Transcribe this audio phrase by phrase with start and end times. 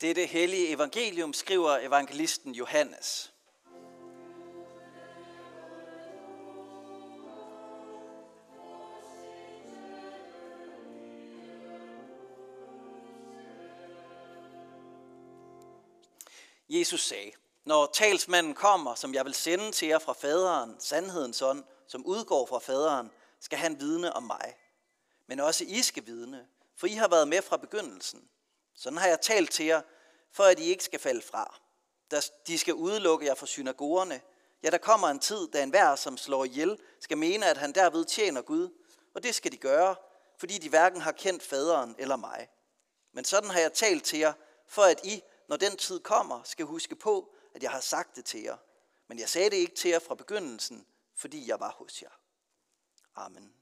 [0.00, 3.32] Dette hellige evangelium skriver evangelisten Johannes.
[16.68, 17.30] Jesus sagde,
[17.64, 22.46] når talsmanden kommer, som jeg vil sende til jer fra faderen, sandhedens ånd, som udgår
[22.46, 23.10] fra faderen,
[23.40, 24.54] skal han vidne om mig.
[25.26, 26.46] Men også I skal vidne,
[26.76, 28.28] for I har været med fra begyndelsen.
[28.80, 29.82] Sådan har jeg talt til jer,
[30.32, 31.60] for at I ikke skal falde fra.
[32.46, 34.20] De skal udelukke jer fra synagogerne.
[34.62, 38.04] Ja, der kommer en tid, da enhver, som slår ihjel, skal mene, at han derved
[38.04, 38.68] tjener Gud.
[39.14, 39.96] Og det skal de gøre,
[40.38, 42.48] fordi de hverken har kendt faderen eller mig.
[43.12, 44.32] Men sådan har jeg talt til jer,
[44.66, 48.24] for at I, når den tid kommer, skal huske på, at jeg har sagt det
[48.24, 48.56] til jer.
[49.08, 50.86] Men jeg sagde det ikke til jer fra begyndelsen,
[51.16, 52.20] fordi jeg var hos jer.
[53.16, 53.59] Amen.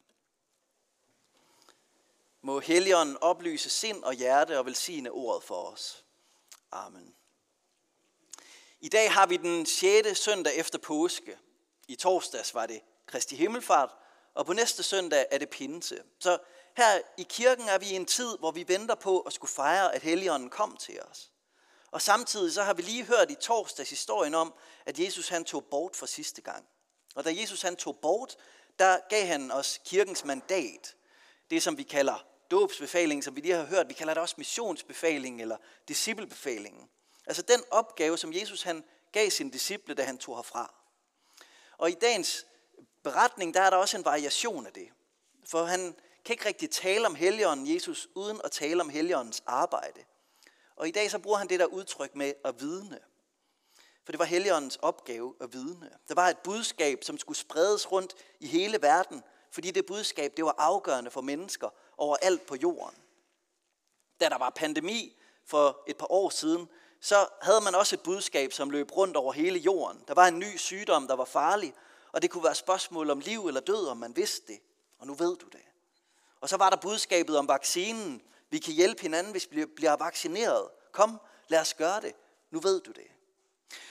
[2.48, 6.04] Må Helligånden oplyse sind og hjerte og velsigne ordet for os.
[6.72, 7.14] Amen.
[8.80, 10.18] I dag har vi den 6.
[10.18, 11.38] søndag efter påske.
[11.88, 13.94] I torsdags var det Kristi Himmelfart,
[14.34, 16.02] og på næste søndag er det Pinse.
[16.18, 16.38] Så
[16.76, 19.94] her i kirken er vi i en tid, hvor vi venter på at skulle fejre,
[19.94, 21.30] at Helligånden kom til os.
[21.90, 24.54] Og samtidig så har vi lige hørt i torsdags historien om,
[24.86, 26.68] at Jesus han tog bort for sidste gang.
[27.14, 28.36] Og da Jesus han tog bort,
[28.78, 30.94] der gav han os kirkens mandat.
[31.50, 35.40] Det som vi kalder dåbsbefalingen, som vi lige har hørt, vi kalder det også missionsbefalingen
[35.40, 35.56] eller
[35.88, 36.88] disciplebefalingen.
[37.26, 40.74] Altså den opgave, som Jesus han gav sine disciple, da han tog herfra.
[41.78, 42.46] Og i dagens
[43.02, 44.88] beretning, der er der også en variation af det.
[45.44, 50.00] For han kan ikke rigtig tale om Helligånden Jesus, uden at tale om Helligåndens arbejde.
[50.76, 52.98] Og i dag så bruger han det der udtryk med at vidne.
[54.04, 55.90] For det var Helligåndens opgave at vidne.
[56.08, 60.44] Der var et budskab, som skulle spredes rundt i hele verden, fordi det budskab, det
[60.44, 62.98] var afgørende for mennesker overalt på jorden.
[64.20, 66.68] Da der var pandemi for et par år siden,
[67.00, 70.04] så havde man også et budskab, som løb rundt over hele jorden.
[70.08, 71.74] Der var en ny sygdom, der var farlig,
[72.12, 74.60] og det kunne være spørgsmål om liv eller død, om man vidste det.
[74.98, 75.60] Og nu ved du det.
[76.40, 78.22] Og så var der budskabet om vaccinen.
[78.50, 80.68] Vi kan hjælpe hinanden, hvis vi bliver vaccineret.
[80.92, 82.12] Kom, lad os gøre det.
[82.50, 83.06] Nu ved du det.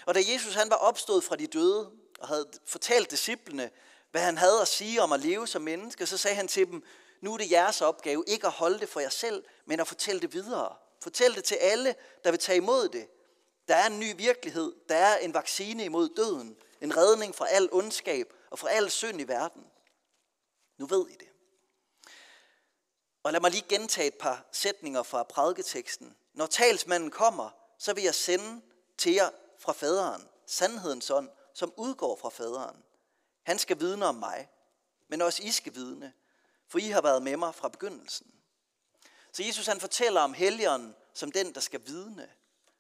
[0.05, 3.69] Og da Jesus han var opstået fra de døde og havde fortalt disciplene,
[4.17, 6.83] hvad han havde at sige om at leve som menneske, så sagde han til dem,
[7.21, 10.21] nu er det jeres opgave ikke at holde det for jer selv, men at fortælle
[10.21, 10.75] det videre.
[11.01, 13.07] Fortæl det til alle, der vil tage imod det.
[13.67, 14.73] Der er en ny virkelighed.
[14.89, 16.57] Der er en vaccine imod døden.
[16.81, 19.63] En redning fra al ondskab og fra al synd i verden.
[20.77, 21.27] Nu ved I det.
[23.23, 26.15] Og lad mig lige gentage et par sætninger fra prædiketeksten.
[26.33, 28.61] Når talsmanden kommer, så vil jeg sende
[28.97, 29.29] til jer
[29.59, 32.83] fra faderen, sandhedens ånd, som udgår fra faderen.
[33.47, 34.49] Han skal vidne om mig,
[35.07, 36.13] men også I skal vidne,
[36.67, 38.27] for I har været med mig fra begyndelsen.
[39.31, 42.29] Så Jesus han fortæller om helligånden som den, der skal vidne.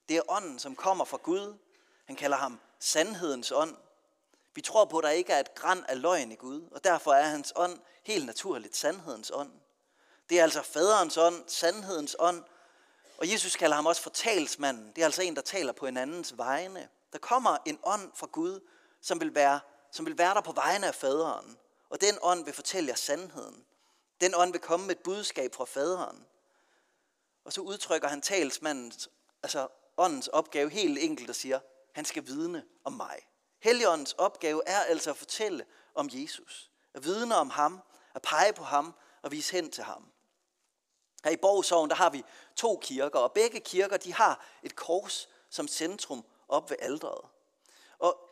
[0.09, 1.57] Det er ånden, som kommer fra Gud.
[2.05, 3.75] Han kalder ham sandhedens ånd.
[4.55, 7.13] Vi tror på, at der ikke er et græn af løgn i Gud, og derfor
[7.13, 9.51] er hans ånd helt naturligt sandhedens ånd.
[10.29, 12.43] Det er altså faderens ånd, sandhedens ånd,
[13.17, 14.91] og Jesus kalder ham også for talsmanden.
[14.95, 16.89] Det er altså en, der taler på en andens vegne.
[17.13, 18.59] Der kommer en ånd fra Gud,
[19.01, 19.59] som vil være,
[19.97, 21.57] som vil være der på vegne af faderen.
[21.89, 23.65] Og den ånd vil fortælle jer sandheden.
[24.21, 26.25] Den ånd vil komme med et budskab fra faderen.
[27.45, 29.09] Og så udtrykker han talsmandens,
[29.43, 31.59] altså åndens opgave helt enkelt og siger,
[31.93, 33.19] han skal vidne om mig.
[33.59, 35.65] Helligåndens opgave er altså at fortælle
[35.95, 36.71] om Jesus.
[36.93, 37.81] At vidne om ham,
[38.15, 40.11] at pege på ham og vise hen til ham.
[41.23, 42.23] Her i Borgsovn, der har vi
[42.55, 47.25] to kirker, og begge kirker, de har et kors som centrum op ved alderet.
[47.99, 48.26] Og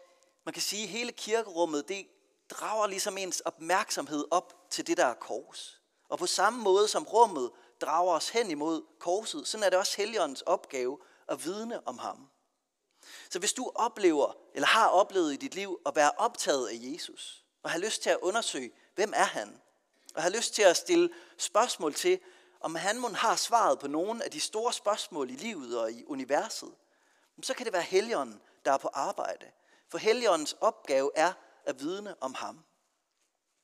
[0.46, 2.08] man kan sige, at hele kirkerummet, det
[2.50, 5.82] drager ligesom ens opmærksomhed op til det der kors.
[6.10, 7.52] Og på samme måde som rummet
[7.82, 10.98] drager os hen imod korset, så er det også Helligåndens opgave
[11.28, 12.30] at vidne om ham.
[13.30, 17.44] Så hvis du oplever, eller har oplevet i dit liv at være optaget af Jesus,
[17.64, 19.62] og har lyst til at undersøge, hvem er han,
[20.16, 22.20] og har lyst til at stille spørgsmål til,
[22.60, 26.06] om han må har svaret på nogle af de store spørgsmål i livet og i
[26.06, 26.72] universet,
[27.44, 29.46] så kan det være Helligånden, der er på arbejde.
[29.96, 31.34] For Helligåndens opgave er
[31.66, 32.60] at vidne om ham.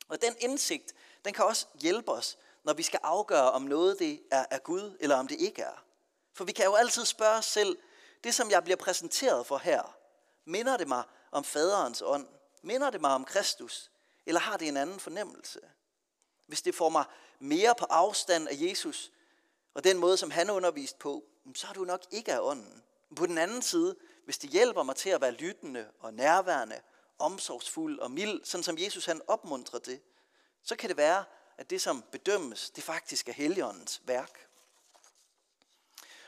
[0.07, 0.93] Og den indsigt,
[1.25, 4.97] den kan også hjælpe os, når vi skal afgøre, om noget det er af Gud,
[4.99, 5.83] eller om det ikke er.
[6.33, 7.77] For vi kan jo altid spørge os selv,
[8.23, 9.97] det som jeg bliver præsenteret for her,
[10.45, 12.27] minder det mig om faderens ånd?
[12.61, 13.91] Minder det mig om Kristus?
[14.25, 15.59] Eller har det en anden fornemmelse?
[16.47, 17.05] Hvis det får mig
[17.39, 19.11] mere på afstand af Jesus,
[19.73, 21.23] og den måde, som han undervist på,
[21.55, 22.83] så er du nok ikke af ånden.
[23.15, 23.95] På den anden side,
[24.31, 26.81] hvis det hjælper mig til at være lyttende og nærværende,
[27.19, 30.01] omsorgsfuld og mild, sådan som Jesus han opmuntrer det,
[30.63, 31.25] så kan det være,
[31.57, 34.47] at det, som bedømmes, det faktisk er Helligåndens værk.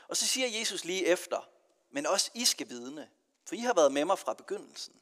[0.08, 1.48] Og så siger Jesus lige efter,
[1.90, 3.08] men også I skal vidne,
[3.44, 4.94] for I har været med mig fra begyndelsen.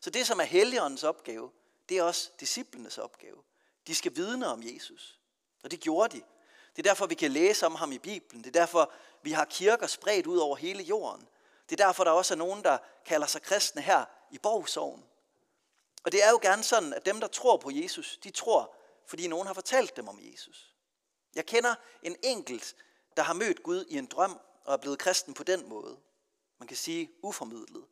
[0.00, 1.50] Så det, som er Helligåndens opgave,
[1.88, 3.42] det er også disciplenes opgave.
[3.86, 5.18] De skal vidne om Jesus.
[5.62, 6.22] Og det gjorde de.
[6.76, 8.44] Det er derfor, vi kan læse om ham i Bibelen.
[8.44, 8.92] Det er derfor,
[9.22, 11.28] vi har kirker spredt ud over hele jorden.
[11.68, 15.04] Det er derfor, der også er nogen, der kalder sig kristne her i Borgsovn.
[16.04, 18.76] Og det er jo gerne sådan, at dem, der tror på Jesus, de tror,
[19.06, 20.74] fordi nogen har fortalt dem om Jesus.
[21.34, 22.76] Jeg kender en enkelt,
[23.16, 25.96] der har mødt Gud i en drøm og er blevet kristen på den måde.
[26.58, 27.84] Man kan sige uformidlet.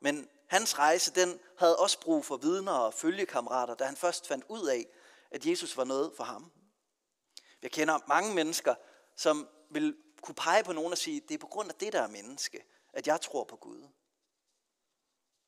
[0.00, 4.44] Men hans rejse, den havde også brug for vidner og følgekammerater, da han først fandt
[4.48, 4.86] ud af,
[5.30, 6.52] at Jesus var noget for ham.
[7.62, 8.74] Jeg kender mange mennesker,
[9.16, 12.06] som vil kunne pege på nogen og sige, det er på grund af det der
[12.06, 13.88] menneske, at jeg tror på Gud.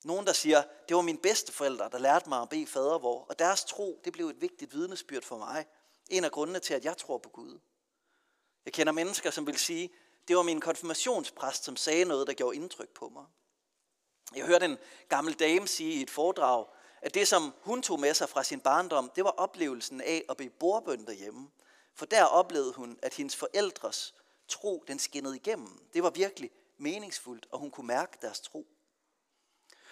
[0.04, 3.64] Nogen, der siger, det var mine bedsteforældre, der lærte mig at bede fadervor, og deres
[3.64, 5.66] tro, det blev et vigtigt vidnesbyrd for mig.
[6.08, 7.58] En af grundene til, at jeg tror på Gud.
[8.64, 9.90] Jeg kender mennesker, som vil sige,
[10.28, 13.24] det var min konfirmationspræst, som sagde noget, der gjorde indtryk på mig.
[14.34, 14.78] Jeg hørte en
[15.08, 16.66] gammel dame sige i et foredrag,
[17.02, 20.36] at det, som hun tog med sig fra sin barndom, det var oplevelsen af at
[20.36, 21.50] blive bordbøn derhjemme.
[21.94, 24.14] For der oplevede hun, at hendes forældres
[24.48, 25.88] tro, den skinnede igennem.
[25.92, 28.66] Det var virkelig meningsfuldt, og hun kunne mærke deres tro.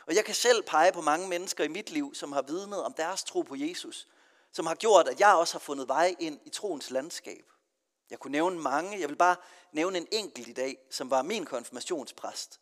[0.06, 2.92] Og jeg kan selv pege på mange mennesker i mit liv, som har vidnet om
[2.92, 4.08] deres tro på Jesus,
[4.52, 7.44] som har gjort, at jeg også har fundet vej ind i troens landskab.
[8.10, 9.36] Jeg kunne nævne mange, jeg vil bare
[9.72, 12.60] nævne en enkelt i dag, som var min konfirmationspræst.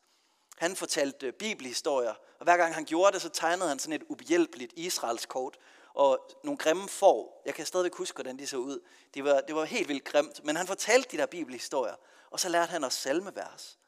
[0.56, 4.72] Han fortalte bibelhistorier, og hver gang han gjorde det, så tegnede han sådan et ubehjælpeligt
[4.76, 5.58] Israels kort,
[5.94, 7.42] og nogle grimme får.
[7.46, 8.80] Jeg kan stadigvæk huske, hvordan de så ud.
[9.14, 11.94] Det var, det var helt vildt grimt, men han fortalte de der bibelhistorier,
[12.30, 13.78] og så lærte han os salmevers.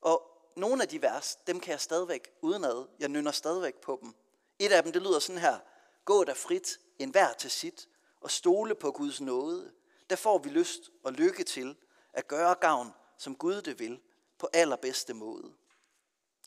[0.00, 0.22] Og
[0.56, 2.86] nogle af de vers, dem kan jeg stadigvæk udenad.
[2.98, 4.14] Jeg nynner stadigvæk på dem.
[4.58, 5.58] Et af dem, det lyder sådan her.
[6.04, 7.88] Gå der frit, en hver til sit,
[8.20, 9.72] og stole på Guds nåde.
[10.10, 11.76] Der får vi lyst og lykke til
[12.12, 14.00] at gøre gavn, som Gud det vil,
[14.38, 15.52] på allerbedste måde.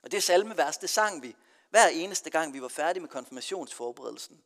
[0.03, 1.35] Og det salmevers, det sang vi
[1.69, 4.41] hver eneste gang, vi var færdige med konfirmationsforberedelsen.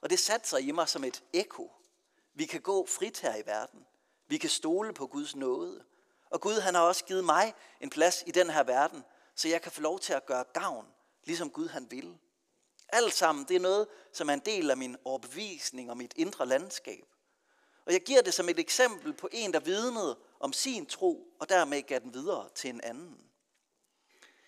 [0.00, 1.72] Og det satte sig i mig som et ekko.
[2.34, 3.86] Vi kan gå frit her i verden.
[4.26, 5.84] Vi kan stole på Guds nåde.
[6.30, 9.04] Og Gud han har også givet mig en plads i den her verden,
[9.34, 10.86] så jeg kan få lov til at gøre gavn,
[11.24, 12.18] ligesom Gud han vil.
[12.88, 16.46] Alt sammen, det er noget, som er en del af min overbevisning og mit indre
[16.46, 17.04] landskab.
[17.86, 21.48] Og jeg giver det som et eksempel på en, der vidnede om sin tro, og
[21.48, 23.28] dermed gav den videre til en anden.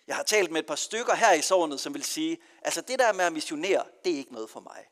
[0.07, 2.99] Jeg har talt med et par stykker her i sovnet, som vil sige, altså det
[2.99, 4.87] der med at missionere, det er ikke noget for mig.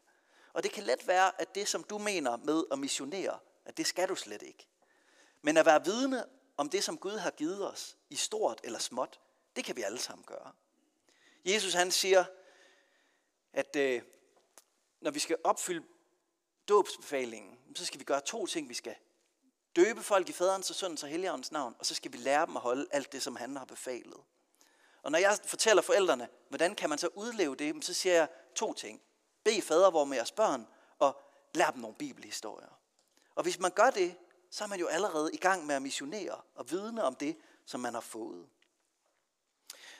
[0.53, 3.87] Og det kan let være, at det som du mener med at missionere, at det
[3.87, 4.67] skal du slet ikke.
[5.41, 6.23] Men at være vidne
[6.59, 9.19] om det, som Gud har givet os, i stort eller småt,
[9.55, 10.51] det kan vi alle sammen gøre.
[11.45, 12.25] Jesus han siger,
[13.53, 14.01] at øh,
[15.01, 15.85] når vi skal opfylde
[16.67, 18.69] dåbsbefalingen, så skal vi gøre to ting.
[18.69, 18.95] Vi skal
[19.75, 22.55] døbe folk i faderens og søndens og helligåndens navn, og så skal vi lære dem
[22.55, 24.19] at holde alt det, som han har befalet.
[25.01, 28.73] Og når jeg fortæller forældrene, hvordan kan man så udleve det, så siger jeg to
[28.73, 29.01] ting.
[29.43, 30.67] Be fadervor med jeres børn,
[30.99, 31.21] og
[31.55, 32.79] lær dem nogle bibelhistorier.
[33.35, 34.15] Og hvis man gør det,
[34.49, 37.79] så er man jo allerede i gang med at missionere og vidne om det, som
[37.79, 38.47] man har fået.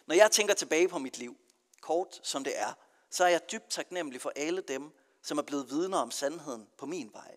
[0.06, 1.38] Når jeg tænker tilbage på mit liv,
[1.82, 2.74] kort som det er,
[3.10, 4.92] så er jeg dybt taknemmelig for alle dem,
[5.22, 7.36] som er blevet vidner om sandheden på min vej.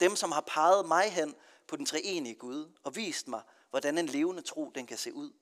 [0.00, 1.34] Dem, som har peget mig hen
[1.66, 5.32] på den treenige Gud og vist mig, hvordan en levende tro den kan se ud.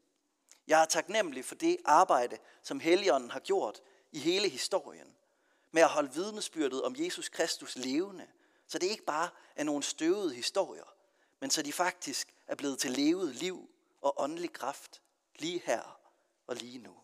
[0.66, 3.80] Jeg er taknemmelig for det arbejde, som Helligånden har gjort
[4.12, 5.16] i hele historien,
[5.70, 8.26] med at holde vidnesbyrdet om Jesus Kristus levende,
[8.72, 10.94] så det ikke bare er nogle støvede historier,
[11.40, 15.02] men så de faktisk er blevet til levet liv og åndelig kraft
[15.38, 16.00] lige her
[16.46, 16.96] og lige nu.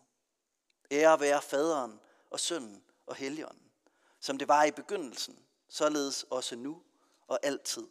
[0.91, 1.99] Ære være faderen
[2.29, 3.71] og sønnen og helligånden,
[4.19, 6.83] som det var i begyndelsen, således også nu
[7.27, 7.87] og altid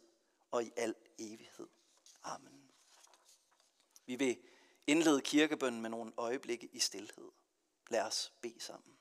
[0.51, 1.67] og i al evighed.
[2.23, 2.71] Amen.
[4.05, 4.37] Vi vil
[4.87, 7.31] indlede kirkebønnen med nogle øjeblikke i stillhed.
[7.89, 8.98] Lad os bede sammen.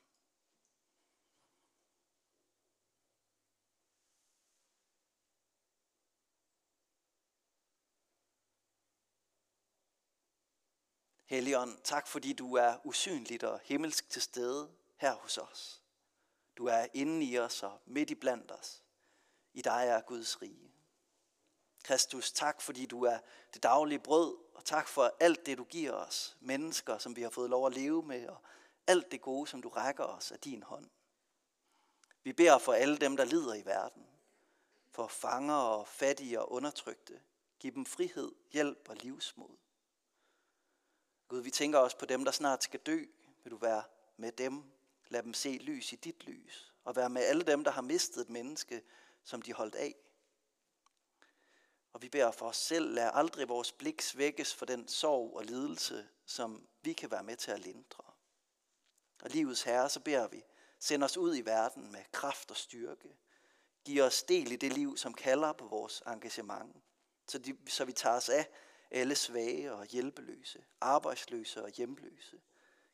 [11.29, 15.83] Helligånd, tak fordi du er usynligt og himmelsk til stede her hos os.
[16.57, 18.83] Du er inde i os og midt i blandt os.
[19.53, 20.73] I dig er Guds rige.
[21.83, 23.19] Kristus, tak fordi du er
[23.55, 27.31] det daglige brød, og tak for alt det, du giver os, mennesker, som vi har
[27.31, 28.43] fået lov at leve med, og
[28.87, 30.91] alt det gode, som du rækker os af din hånd.
[32.23, 34.07] Vi beder for alle dem, der lider i verden,
[34.91, 37.21] for fanger og fattige og undertrykte.
[37.59, 39.57] Giv dem frihed, hjælp og livsmod.
[41.29, 43.05] Gud, vi tænker også på dem, der snart skal dø.
[43.45, 43.83] Vil du være
[44.17, 44.63] med dem?
[45.09, 46.75] Lad dem se lys i dit lys.
[46.85, 48.83] Og være med alle dem, der har mistet et menneske,
[49.25, 49.95] som de holdt af.
[51.93, 55.45] Og vi beder for os selv, lad aldrig vores blik svækkes for den sorg og
[55.45, 58.05] lidelse, som vi kan være med til at lindre.
[59.23, 60.43] Og livets herre, så beder vi,
[60.79, 63.17] send os ud i verden med kraft og styrke.
[63.85, 66.77] Giv os del i det liv, som kalder på vores engagement,
[67.29, 68.47] så, de, så vi tager os af
[68.91, 72.41] alle svage og hjælpeløse, arbejdsløse og hjemløse.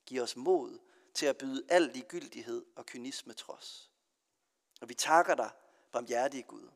[0.07, 0.79] Giv os mod
[1.15, 3.91] til at byde al ligegyldighed og kynisme trods.
[4.81, 5.51] Og vi takker dig,
[5.93, 6.71] barmhjertige Gud.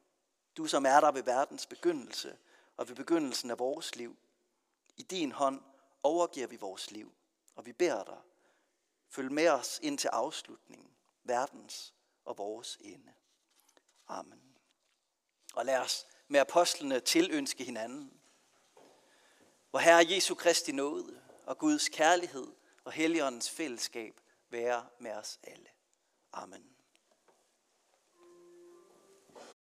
[0.56, 2.38] Du som er der ved verdens begyndelse
[2.76, 4.16] og ved begyndelsen af vores liv.
[4.96, 5.62] I din hånd
[6.02, 7.14] overgiver vi vores liv,
[7.54, 8.18] og vi beder dig,
[9.08, 10.90] følg med os ind til afslutningen,
[11.24, 11.94] verdens
[12.24, 13.12] og vores ende.
[14.08, 14.56] Amen.
[15.54, 18.17] Og lad os med apostlene tilønske hinanden.
[19.70, 22.46] Hvor Herre Jesu Kristi nåde og Guds kærlighed
[22.84, 24.20] og Helligåndens fællesskab
[24.50, 25.68] være med os alle.
[26.32, 26.77] Amen.